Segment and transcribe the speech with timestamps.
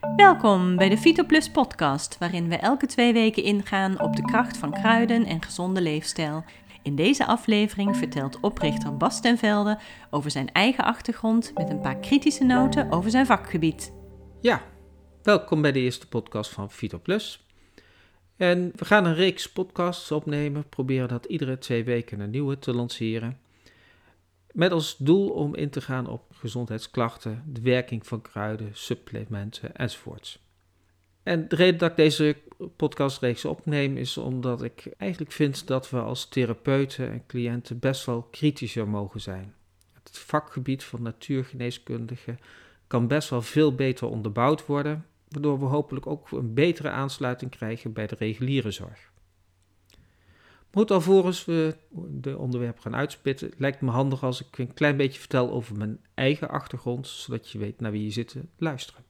[0.00, 4.72] Welkom bij de Phytoplus podcast, waarin we elke twee weken ingaan op de kracht van
[4.72, 6.44] kruiden en gezonde leefstijl.
[6.82, 9.78] In deze aflevering vertelt oprichter Bas ten Velde
[10.10, 13.92] over zijn eigen achtergrond met een paar kritische noten over zijn vakgebied.
[14.40, 14.62] Ja,
[15.22, 17.46] welkom bij de eerste podcast van Phytoplus.
[18.36, 22.74] En we gaan een reeks podcasts opnemen, proberen dat iedere twee weken een nieuwe te
[22.74, 23.38] lanceren.
[24.52, 30.46] Met als doel om in te gaan op gezondheidsklachten, de werking van kruiden, supplementen enzovoorts.
[31.22, 32.36] En de reden dat ik deze
[32.76, 38.22] podcastreeks opneem is omdat ik eigenlijk vind dat we als therapeuten en cliënten best wel
[38.22, 39.54] kritischer mogen zijn.
[39.92, 42.36] Het vakgebied van natuurgeneeskundige
[42.86, 47.92] kan best wel veel beter onderbouwd worden, waardoor we hopelijk ook een betere aansluiting krijgen
[47.92, 49.07] bij de reguliere zorg.
[50.78, 51.76] Moet alvorens we
[52.10, 56.00] de onderwerpen gaan uitspitten, lijkt me handig als ik een klein beetje vertel over mijn
[56.14, 59.04] eigen achtergrond, zodat je weet naar wie je zit te luisteren.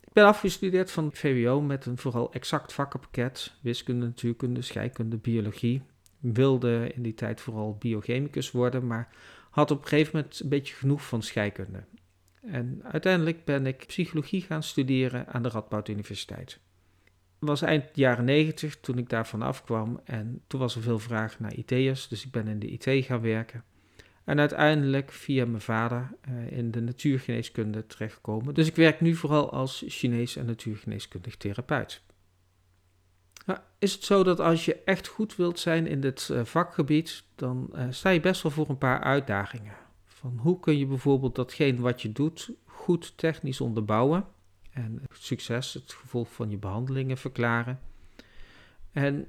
[0.00, 5.82] Ik ben afgestudeerd van het VWO met een vooral exact vakkenpakket, wiskunde, natuurkunde, scheikunde, biologie.
[6.18, 9.08] Wilde in die tijd vooral biochemicus worden, maar
[9.50, 11.84] had op een gegeven moment een beetje genoeg van scheikunde.
[12.42, 16.60] En uiteindelijk ben ik psychologie gaan studeren aan de Radboud Universiteit
[17.46, 20.00] was eind jaren negentig toen ik daar vanaf kwam.
[20.04, 23.20] En toen was er veel vraag naar IT'ers, dus ik ben in de IT gaan
[23.20, 23.64] werken.
[24.24, 28.54] En uiteindelijk via mijn vader uh, in de natuurgeneeskunde terechtgekomen.
[28.54, 32.02] Dus ik werk nu vooral als Chinees en natuurgeneeskundig therapeut.
[33.46, 37.24] Nou, is het zo dat als je echt goed wilt zijn in dit uh, vakgebied,
[37.34, 39.76] dan uh, sta je best wel voor een paar uitdagingen.
[40.04, 44.24] Van hoe kun je bijvoorbeeld datgene wat je doet goed technisch onderbouwen?
[44.72, 47.80] En succes, het gevolg van je behandelingen verklaren.
[48.92, 49.28] En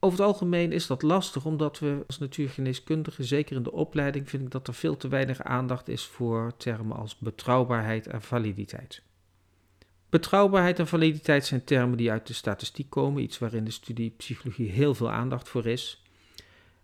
[0.00, 4.42] over het algemeen is dat lastig, omdat we als natuurgeneeskundigen, zeker in de opleiding, vind
[4.42, 9.02] ik dat er veel te weinig aandacht is voor termen als betrouwbaarheid en validiteit.
[10.08, 14.70] Betrouwbaarheid en validiteit zijn termen die uit de statistiek komen, iets waarin de studie psychologie
[14.70, 16.02] heel veel aandacht voor is.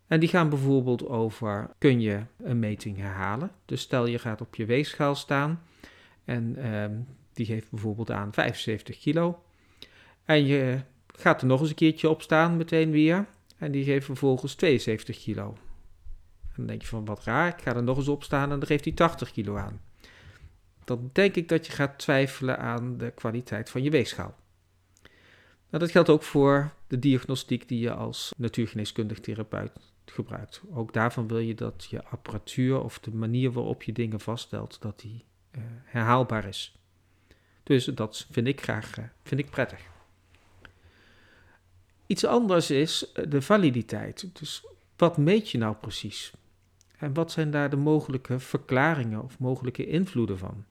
[0.07, 3.51] En die gaan bijvoorbeeld over: kun je een meting herhalen?
[3.65, 5.63] Dus stel je gaat op je weegschaal staan
[6.25, 6.93] en ehm,
[7.35, 9.43] die geeft bijvoorbeeld aan 75 kilo.
[10.25, 13.27] En je gaat er nog eens een keertje op staan meteen weer.
[13.59, 15.57] En die geeft vervolgens 72 kilo.
[16.41, 18.59] En dan denk je van wat raar, ik ga er nog eens op staan en
[18.59, 19.81] dan geeft hij 80 kilo aan.
[20.85, 24.35] Dan denk ik dat je gaat twijfelen aan de kwaliteit van je weegschaal.
[25.71, 29.73] Nou, dat geldt ook voor de diagnostiek die je als natuurgeneeskundig therapeut
[30.05, 30.63] gebruikt.
[30.73, 35.01] Ook daarvan wil je dat je apparatuur of de manier waarop je dingen vaststelt, dat
[35.01, 36.79] die uh, herhaalbaar is.
[37.65, 39.81] Dus dat vind ik graag eh, vind ik prettig.
[42.07, 44.39] Iets anders is eh, de validiteit.
[44.39, 44.67] Dus
[44.97, 46.33] wat meet je nou precies?
[46.99, 50.65] En wat zijn daar de mogelijke verklaringen of mogelijke invloeden van?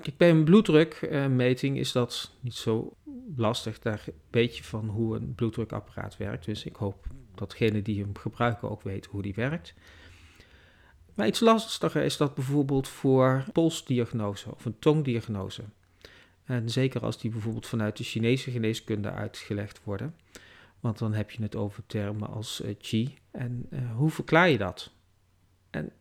[0.00, 2.96] Kijk, bij een bloeddrukmeting is dat niet zo
[3.36, 3.78] lastig.
[3.78, 6.44] Daar weet je van hoe een bloeddrukapparaat werkt.
[6.44, 9.74] Dus ik hoop dat degenen die hem gebruiken ook weten hoe die werkt.
[11.14, 15.62] Maar iets lastiger is dat bijvoorbeeld voor polsdiagnose of een tongdiagnose.
[16.44, 20.14] En zeker als die bijvoorbeeld vanuit de Chinese geneeskunde uitgelegd worden.
[20.80, 23.14] Want dan heb je het over termen als uh, qi.
[23.30, 24.90] En uh, hoe verklaar je dat?
[25.70, 25.92] En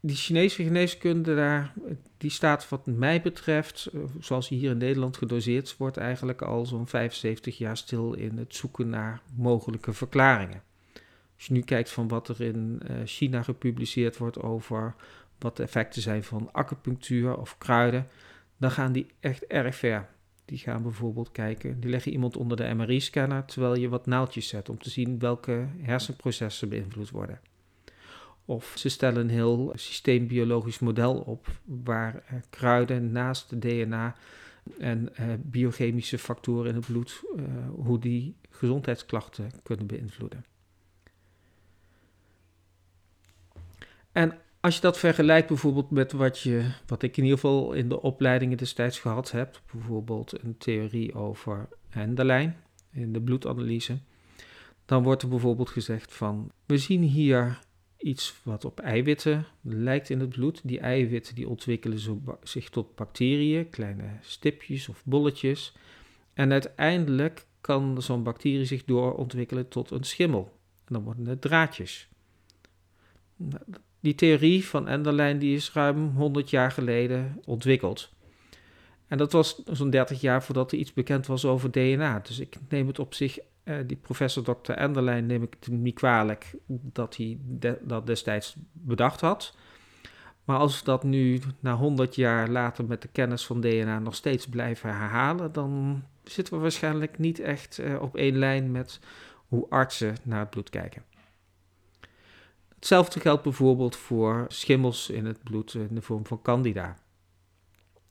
[0.00, 1.74] die Chinese geneeskunde daar,
[2.16, 7.58] die staat wat mij betreft, zoals hier in Nederland gedoseerd wordt, eigenlijk al zo'n 75
[7.58, 10.62] jaar stil in het zoeken naar mogelijke verklaringen.
[11.36, 14.94] Als je nu kijkt van wat er in uh, China gepubliceerd wordt over
[15.38, 18.06] wat de effecten zijn van acupunctuur of kruiden,
[18.56, 20.08] dan gaan die echt erg ver.
[20.44, 24.68] Die gaan bijvoorbeeld kijken, die leggen iemand onder de MRI-scanner terwijl je wat naaldjes zet
[24.68, 27.40] om te zien welke hersenprocessen beïnvloed worden.
[28.44, 34.16] Of ze stellen een heel systeembiologisch model op waar uh, kruiden naast DNA
[34.78, 37.22] en uh, biochemische factoren in het bloed,
[37.74, 40.44] hoe die gezondheidsklachten kunnen beïnvloeden.
[44.16, 47.88] En als je dat vergelijkt bijvoorbeeld met wat, je, wat ik in ieder geval in
[47.88, 52.56] de opleidingen destijds gehad heb, bijvoorbeeld een theorie over Enderlijn
[52.92, 53.98] in de bloedanalyse,
[54.84, 57.58] dan wordt er bijvoorbeeld gezegd van, we zien hier
[57.96, 60.60] iets wat op eiwitten lijkt in het bloed.
[60.64, 61.98] Die eiwitten die ontwikkelen
[62.42, 65.76] zich tot bacteriën, kleine stipjes of bolletjes.
[66.34, 70.58] En uiteindelijk kan zo'n bacterie zich doorontwikkelen tot een schimmel.
[70.84, 72.08] En dan worden het draadjes.
[73.36, 73.62] Nou,
[74.00, 78.14] die theorie van Enderlijn die is ruim 100 jaar geleden ontwikkeld.
[79.06, 82.18] En dat was zo'n 30 jaar voordat er iets bekend was over DNA.
[82.18, 84.72] Dus ik neem het op zich, eh, die professor Dr.
[84.72, 87.38] Enderlijn, neem ik het niet kwalijk dat hij
[87.82, 89.54] dat destijds bedacht had.
[90.44, 94.14] Maar als we dat nu na 100 jaar later met de kennis van DNA nog
[94.14, 99.00] steeds blijven herhalen, dan zitten we waarschijnlijk niet echt uh, op één lijn met
[99.48, 101.02] hoe artsen naar het bloed kijken.
[102.76, 106.98] Hetzelfde geldt bijvoorbeeld voor schimmels in het bloed in de vorm van candida.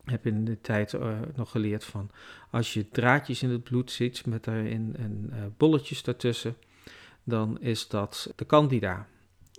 [0.03, 2.09] Ik heb in de tijd uh, nog geleerd van
[2.51, 6.55] als je draadjes in het bloed ziet met daarin een uh, bolletjes daartussen,
[7.23, 9.07] dan is dat de candida.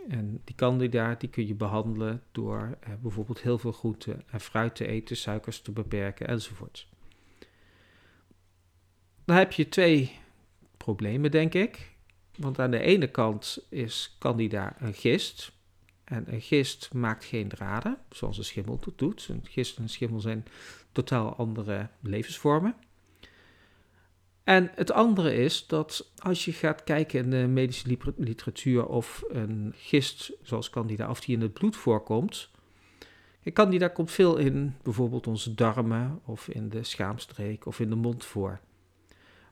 [0.09, 4.75] En die candida die kun je behandelen door uh, bijvoorbeeld heel veel groente en fruit
[4.75, 6.89] te eten, suikers te beperken enzovoort.
[9.25, 10.19] Dan heb je twee
[10.77, 11.96] problemen, denk ik.
[12.37, 15.53] Want aan de ene kant is candida een gist.
[16.05, 19.29] En een gist maakt geen draden, zoals een schimmel dat doet.
[19.31, 20.45] Een gist en een schimmel zijn
[20.93, 22.75] totaal andere levensvormen.
[24.45, 29.73] En het andere is dat als je gaat kijken in de medische literatuur of een
[29.77, 32.51] gist zoals candida, of die in het bloed voorkomt.
[33.53, 38.25] Candida komt veel in bijvoorbeeld onze darmen of in de schaamstreek of in de mond
[38.25, 38.61] voor.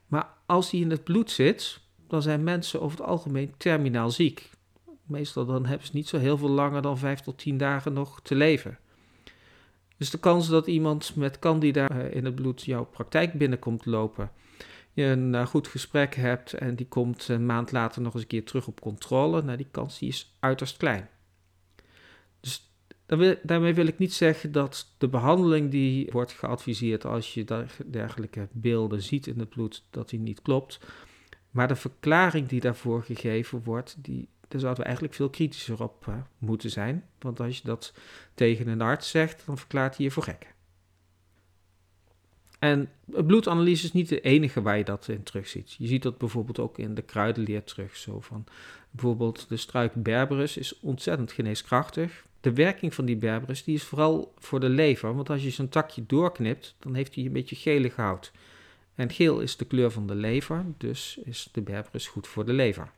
[0.06, 1.80] Maar als die in het bloed zit,
[2.14, 4.50] dan zijn mensen over het algemeen terminaal ziek.
[5.04, 8.20] Meestal dan hebben ze niet zo heel veel langer dan 5 tot 10 dagen nog
[8.22, 8.78] te leven.
[9.96, 14.30] Dus de kans dat iemand met candida eh, in het bloed jouw praktijk binnenkomt lopen,
[14.92, 18.28] je een eh, goed gesprek hebt en die komt een maand later nog eens een
[18.28, 21.08] keer terug op controle, nou die kans die is uiterst klein.
[22.40, 22.70] Dus
[23.42, 29.02] daarmee wil ik niet zeggen dat de behandeling die wordt geadviseerd als je dergelijke beelden
[29.02, 30.78] ziet in het bloed, dat die niet klopt.
[31.54, 36.06] Maar de verklaring die daarvoor gegeven wordt, die, daar zouden we eigenlijk veel kritischer op
[36.08, 37.04] uh, moeten zijn.
[37.18, 37.92] Want als je dat
[38.34, 40.54] tegen een arts zegt, dan verklaart hij je voor gek.
[42.58, 45.72] En bloedanalyse is niet de enige waar je dat in terugziet.
[45.78, 47.96] Je ziet dat bijvoorbeeld ook in de kruidenleer terug.
[47.96, 48.44] Zo van,
[48.90, 52.24] bijvoorbeeld de struik berberus is ontzettend geneeskrachtig.
[52.40, 55.14] De werking van die berberus die is vooral voor de lever.
[55.14, 58.32] Want als je zo'n takje doorknipt, dan heeft hij een beetje gelig hout.
[58.94, 62.52] En geel is de kleur van de lever, dus is de berberus goed voor de
[62.52, 62.90] lever.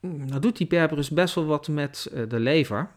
[0.00, 2.90] Nou doet die berberus best wel wat met eh, de lever,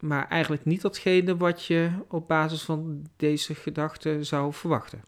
[0.00, 5.02] maar eigenlijk niet datgene wat je op basis van deze gedachte zou verwachten.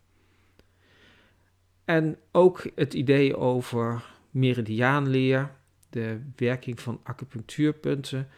[1.85, 5.51] En ook het idee over meridiaanleer,
[5.91, 8.29] de werking van acupunctuurpunten,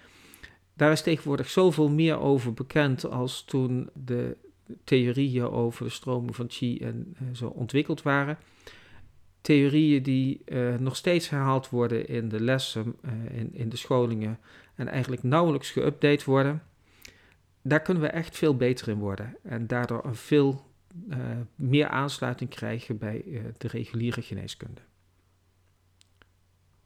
[0.75, 4.37] daar is tegenwoordig zoveel meer over bekend als toen de
[4.85, 8.39] theorieën over stromen van chi en uh, zo ontwikkeld waren.
[9.41, 14.39] Theorieën die uh, nog steeds herhaald worden in de lessen, uh, in, in de scholingen
[14.75, 16.63] en eigenlijk nauwelijks geüpdate worden.
[17.63, 20.69] Daar kunnen we echt veel beter in worden en daardoor een veel
[21.55, 23.25] meer aansluiting krijgen bij
[23.59, 24.81] de reguliere geneeskunde.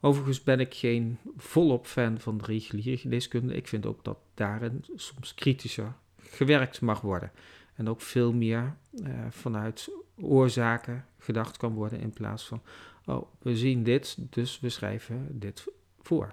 [0.05, 3.53] Overigens ben ik geen volop fan van de reguliere geneeskunde.
[3.53, 7.31] Ik vind ook dat daarin soms kritischer gewerkt mag worden.
[7.75, 9.89] En ook veel meer uh, vanuit
[10.21, 12.61] oorzaken gedacht kan worden in plaats van,
[13.05, 15.65] oh, we zien dit, dus we schrijven dit
[16.01, 16.31] voor.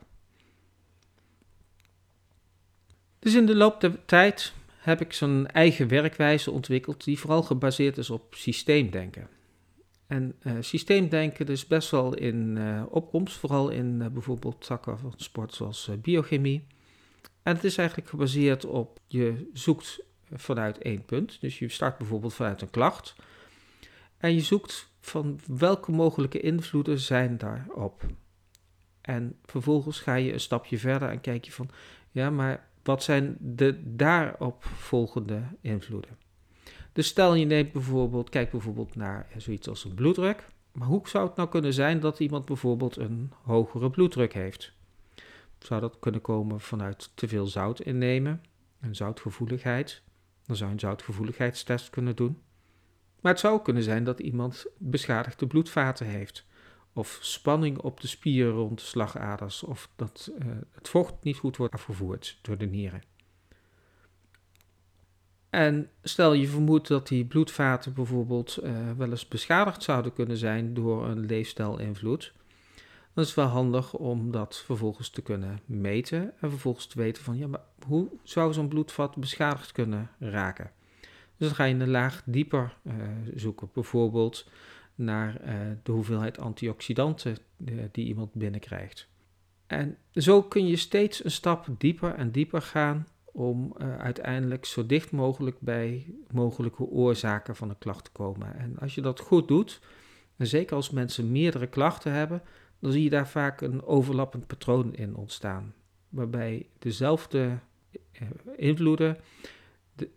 [3.19, 7.99] Dus in de loop der tijd heb ik zo'n eigen werkwijze ontwikkeld die vooral gebaseerd
[7.99, 9.29] is op systeemdenken.
[10.07, 15.55] En uh, systeemdenken is best wel in uh, opkomst, vooral in bijvoorbeeld takken van sport
[15.55, 16.67] zoals biochemie.
[17.43, 21.41] En het is eigenlijk gebaseerd op je zoekt vanuit één punt.
[21.41, 23.15] Dus je start bijvoorbeeld vanuit een klacht.
[24.17, 28.03] En je zoekt van welke mogelijke invloeden zijn daarop.
[29.01, 31.71] En vervolgens ga je een stapje verder en kijk je van,
[32.11, 36.19] ja, maar wat zijn de daarop volgende invloeden?
[36.93, 40.47] Dus stel je neemt bijvoorbeeld, kijk bijvoorbeeld naar zoiets als een bloeddruk.
[40.73, 44.73] Maar hoe zou het nou kunnen zijn dat iemand bijvoorbeeld een hogere bloeddruk heeft?
[45.59, 48.43] Zou dat kunnen komen vanuit te veel zout innemen,
[48.81, 50.03] een zoutgevoeligheid,
[50.47, 52.43] dan zou je een zoutgevoeligheidstest kunnen doen.
[53.21, 56.47] Maar het zou kunnen zijn dat iemand beschadigde bloedvaten heeft.
[56.93, 59.63] Of spanning op de spieren rond de slagaders.
[59.63, 63.03] Of dat uh, het vocht niet goed wordt afgevoerd door de nieren.
[65.51, 70.75] En stel je vermoedt dat die bloedvaten bijvoorbeeld uh, wel eens beschadigd zouden kunnen zijn
[70.75, 72.33] door een leefstijlinvloed
[73.15, 77.23] dan is het wel handig om dat vervolgens te kunnen meten en vervolgens te weten
[77.23, 80.71] van ja, maar hoe zou zo'n bloedvat beschadigd kunnen raken?
[81.37, 82.95] Dus dan ga je een laag dieper uh,
[83.35, 84.49] zoeken, bijvoorbeeld
[84.95, 89.09] naar uh, de hoeveelheid antioxidanten uh, die iemand binnenkrijgt.
[89.67, 95.11] En zo kun je steeds een stap dieper en dieper gaan om uiteindelijk zo dicht
[95.11, 98.59] mogelijk bij mogelijke oorzaken van een klacht te komen.
[98.59, 99.81] En als je dat goed doet,
[100.37, 102.43] en zeker als mensen meerdere klachten hebben,
[102.83, 105.75] dan zie je daar vaak een overlappend patroon in ontstaan.
[106.09, 107.59] Waarbij dezelfde
[108.57, 109.19] invloeden
[109.95, 110.11] de,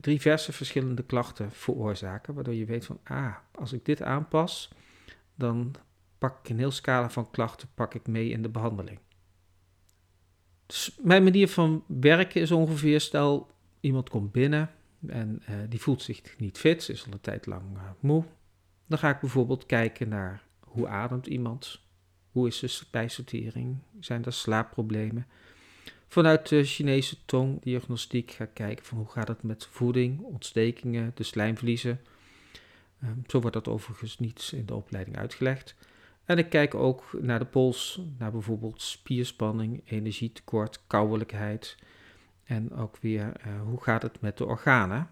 [0.00, 4.72] diverse verschillende klachten veroorzaken, waardoor je weet van, ah, als ik dit aanpas,
[5.34, 5.74] dan
[6.18, 8.98] pak ik een heel scala van klachten pak ik mee in de behandeling.
[10.66, 13.50] Dus mijn manier van werken is ongeveer, stel
[13.80, 14.70] iemand komt binnen
[15.06, 18.24] en uh, die voelt zich niet fit, is al een tijd lang uh, moe.
[18.86, 21.81] Dan ga ik bijvoorbeeld kijken naar hoe ademt iemand,
[22.32, 25.26] hoe is de spijsvertering, zijn er slaapproblemen.
[26.08, 31.22] Vanuit de Chinese tongdiagnostiek ga ik kijken van hoe gaat het met voeding, ontstekingen, de
[31.22, 32.00] slijmvliezen.
[33.04, 35.74] Um, zo wordt dat overigens niet in de opleiding uitgelegd.
[36.24, 41.76] En ik kijk ook naar de pols, naar bijvoorbeeld spierspanning, energietekort, kouwelijkheid.
[42.44, 45.10] En ook weer uh, hoe gaat het met de organen.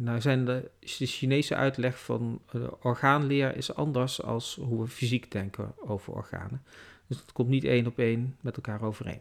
[0.00, 5.74] Nou zijn de, Chinese uitleg van de orgaanleer is anders als hoe we fysiek denken
[5.76, 6.62] over organen.
[7.06, 9.20] Dus het komt niet één op één met elkaar overeen.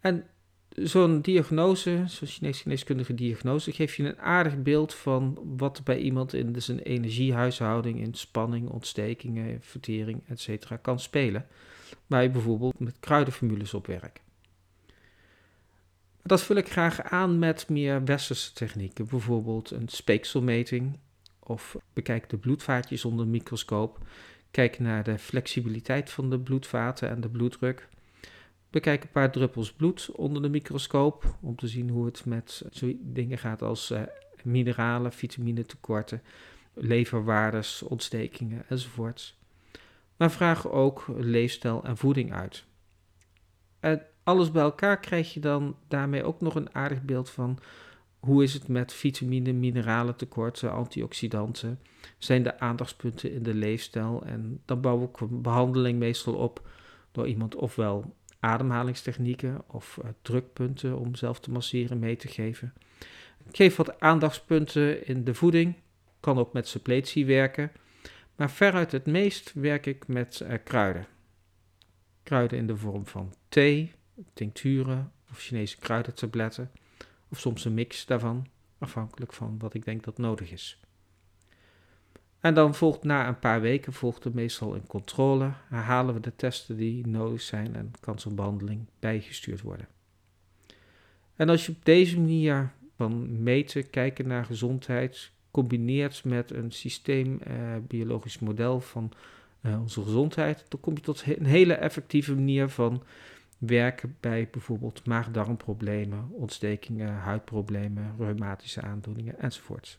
[0.00, 0.26] En
[0.68, 6.32] zo'n diagnose, zo'n Chinese geneeskundige diagnose, geeft je een aardig beeld van wat bij iemand
[6.32, 10.78] in zijn energiehuishouding, in spanning, ontstekingen, vertering, etc.
[10.82, 11.46] kan spelen.
[12.06, 14.20] Waar je bijvoorbeeld met kruidenformules op werkt.
[16.22, 20.98] Dat vul ik graag aan met meer westerse technieken, bijvoorbeeld een speekselmeting
[21.38, 23.98] of bekijk de bloedvaatjes onder een microscoop.
[24.50, 27.88] Kijk naar de flexibiliteit van de bloedvaten en de bloeddruk.
[28.70, 32.62] Bekijk een paar druppels bloed onder de microscoop om te zien hoe het met
[33.00, 34.02] dingen gaat als uh,
[34.44, 36.22] mineralen, vitaminetekorten,
[36.74, 39.38] leverwaardes, ontstekingen enzovoorts.
[40.16, 42.64] Maar vraag ook leefstijl en voeding uit.
[43.80, 47.58] En alles bij elkaar krijg je dan daarmee ook nog een aardig beeld van
[48.18, 51.80] hoe is het met vitamine, mineralen tekorten, antioxidanten.
[52.18, 56.68] Zijn de aandachtspunten in de leefstijl en dan bouw ik een behandeling meestal op
[57.12, 62.72] door iemand ofwel ademhalingstechnieken of uh, drukpunten om zelf te masseren mee te geven.
[63.48, 65.74] Ik geef wat aandachtspunten in de voeding,
[66.20, 67.72] kan ook met suppletie werken,
[68.36, 71.06] maar veruit het meest werk ik met uh, kruiden.
[72.22, 73.92] Kruiden in de vorm van thee,
[74.32, 76.70] tincturen of Chinese kruidentabletten,
[77.28, 78.46] of soms een mix daarvan,
[78.78, 80.80] afhankelijk van wat ik denk dat nodig is.
[82.40, 86.36] En dan volgt na een paar weken volgt er meestal een controle, herhalen we de
[86.36, 89.88] testen die nodig zijn en kan zo'n behandeling bijgestuurd worden.
[91.36, 98.36] En als je op deze manier van meten, kijken naar gezondheid, combineert met een systeembiologisch
[98.36, 99.12] eh, model van
[99.60, 103.02] eh, onze gezondheid, dan kom je tot een hele effectieve manier van
[103.60, 109.98] werken bij bijvoorbeeld maag-darmproblemen, ontstekingen, huidproblemen, reumatische aandoeningen enzovoort.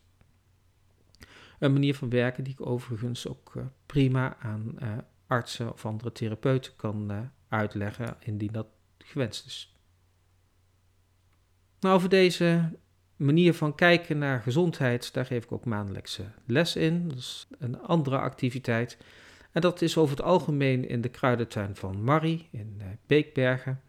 [1.59, 6.11] Een manier van werken die ik overigens ook uh, prima aan uh, artsen of andere
[6.11, 9.75] therapeuten kan uh, uitleggen, indien dat gewenst is.
[11.79, 12.69] Nou, over deze
[13.15, 17.07] manier van kijken naar gezondheid, daar geef ik ook maandelijkse les in.
[17.07, 18.97] Dat is een andere activiteit.
[19.51, 23.81] En dat is over het algemeen in de kruidentuin van Marie in Beekbergen.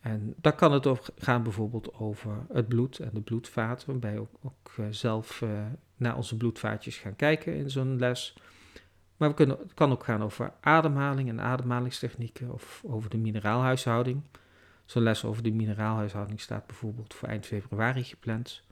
[0.00, 4.30] En daar kan het ook gaan bijvoorbeeld over het bloed en de bloedvaten, waarbij ook,
[4.42, 5.44] ook zelf
[5.96, 8.34] naar onze bloedvaatjes gaan kijken in zo'n les.
[9.16, 14.22] Maar we kunnen, het kan ook gaan over ademhaling en ademhalingstechnieken of over de mineraalhuishouding.
[14.84, 18.62] Zo'n les over de mineraalhuishouding staat bijvoorbeeld voor eind februari gepland.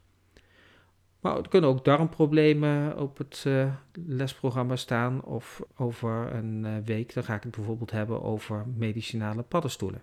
[1.20, 3.74] Maar er kunnen ook darmproblemen op het uh,
[4.06, 9.42] lesprogramma staan of over een uh, week dan ga ik het bijvoorbeeld hebben over medicinale
[9.42, 10.02] paddenstoelen.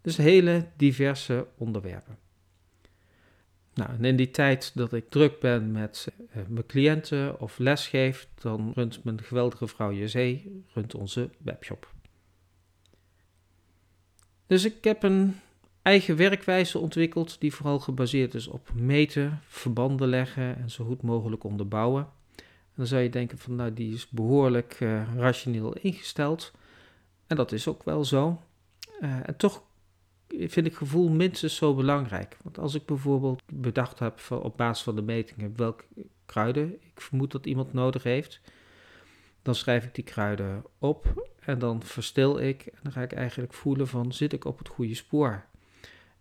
[0.00, 2.18] Dus hele diverse onderwerpen.
[3.74, 8.28] Nou, en in die tijd dat ik druk ben met uh, mijn cliënten of lesgeef,
[8.34, 11.92] dan runt mijn geweldige vrouw Jezee runt onze webshop.
[14.46, 15.36] Dus ik heb een
[15.82, 21.44] eigen werkwijze ontwikkeld die vooral gebaseerd is op meten, verbanden leggen en zo goed mogelijk
[21.44, 22.08] onderbouwen.
[22.36, 26.52] En dan zou je denken van nou die is behoorlijk uh, rationeel ingesteld.
[27.26, 28.42] En dat is ook wel zo.
[29.00, 29.62] Uh, en toch
[30.28, 32.36] vind ik gevoel minstens zo belangrijk.
[32.42, 35.84] Want als ik bijvoorbeeld bedacht heb op basis van de metingen welke
[36.26, 38.40] kruiden ik vermoed dat iemand nodig heeft,
[39.42, 43.52] dan schrijf ik die kruiden op en dan verstil ik en dan ga ik eigenlijk
[43.52, 45.44] voelen van zit ik op het goede spoor?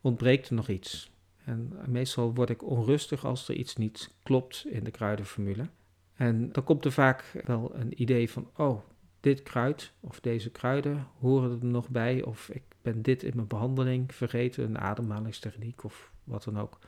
[0.02, 1.12] Ontbreekt er nog iets?
[1.44, 5.70] En meestal word ik onrustig als er iets niet klopt in de kruidenformule.
[6.14, 8.82] En dan komt er vaak wel een idee van, oh,
[9.20, 13.48] dit kruid of deze kruiden horen er nog bij, of ik ben dit in mijn
[13.48, 16.80] behandeling vergeten, een ademhalingstechniek of wat dan ook.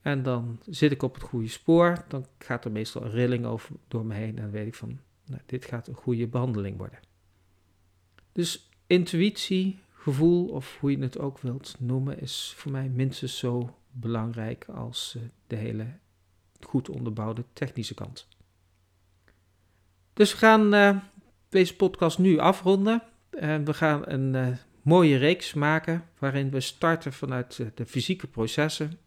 [0.00, 3.76] En dan zit ik op het goede spoor, dan gaat er meestal een rilling over,
[3.88, 6.98] door me heen en dan weet ik van, nou, dit gaat een goede behandeling worden.
[8.32, 13.76] Dus intuïtie, gevoel, of hoe je het ook wilt noemen, is voor mij minstens zo
[13.90, 15.86] belangrijk als eh, de hele
[16.60, 18.28] goed onderbouwde technische kant.
[20.12, 20.96] Dus we gaan uh,
[21.48, 23.02] deze podcast nu afronden.
[23.30, 28.98] En we gaan een uh, mooie reeks maken waarin we starten vanuit de fysieke processen.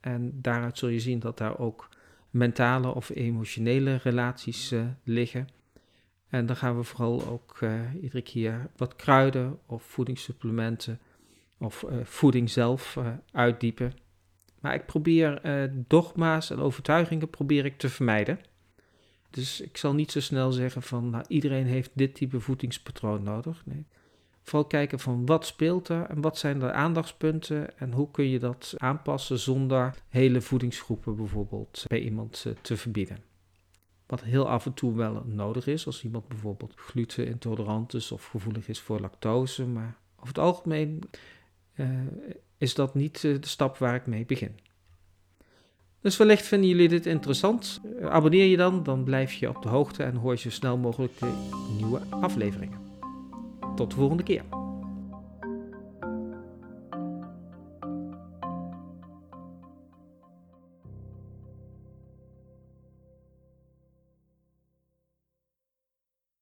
[0.00, 1.88] En daaruit zul je zien dat daar ook
[2.30, 5.48] mentale of emotionele relaties liggen.
[6.34, 10.98] En dan gaan we vooral ook uh, iedere keer wat kruiden of voedingssupplementen
[11.58, 12.98] of uh, voeding zelf
[13.32, 13.92] uitdiepen.
[14.60, 15.40] Maar ik probeer
[15.88, 18.38] dogma's en overtuigingen probeer ik te vermijden.
[19.30, 23.62] Dus ik zal niet zo snel zeggen van nou, iedereen heeft dit type voedingspatroon nodig.
[23.66, 23.86] Nee.
[24.42, 28.38] Vooral kijken van wat speelt er en wat zijn de aandachtspunten en hoe kun je
[28.38, 33.33] dat aanpassen zonder hele voedingsgroepen bijvoorbeeld bij iemand te verbieden.
[34.06, 38.68] Wat heel af en toe wel nodig is als iemand bijvoorbeeld glutenintolerant is of gevoelig
[38.68, 41.00] is voor lactose, maar over het algemeen
[41.74, 41.88] uh,
[42.58, 44.58] is dat niet de stap waar ik mee begin.
[46.00, 47.80] Dus wellicht vinden jullie dit interessant.
[48.02, 51.18] abonneer je dan, dan blijf je op de hoogte en hoor je zo snel mogelijk
[51.18, 51.32] de
[51.76, 52.78] nieuwe afleveringen.
[53.76, 54.63] Tot de volgende keer.